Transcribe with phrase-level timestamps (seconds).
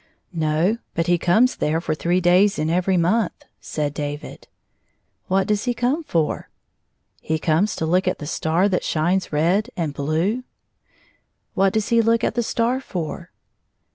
[0.33, 4.47] "No; but he comes there for three days in every month," said David."
[5.27, 6.49] What does he come for?""
[7.21, 10.43] He comes to look at the star that shines red and blue.""
[11.53, 13.29] What does he look at the star for